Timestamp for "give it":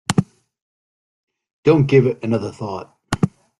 1.85-2.23